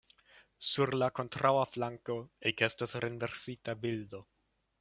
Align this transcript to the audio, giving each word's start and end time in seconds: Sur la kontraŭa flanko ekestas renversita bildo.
Sur 0.69 0.91
la 1.03 1.09
kontraŭa 1.19 1.67
flanko 1.75 2.17
ekestas 2.53 2.99
renversita 3.07 3.81
bildo. 3.85 4.27